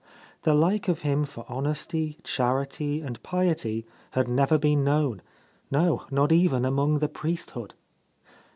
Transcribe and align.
The 0.41 0.55
like 0.55 0.87
of 0.87 1.01
him 1.01 1.25
for 1.25 1.45
honesty, 1.47 2.17
charity, 2.23 3.01
and 3.01 3.21
piety 3.21 3.85
had 4.17 4.27
never 4.27 4.57
been 4.57 4.83
known— 4.83 5.21
no, 5.69 6.07
not 6.09 6.31
even 6.31 6.65
among 6.65 6.97
the 6.97 7.07
priesthood. 7.07 7.75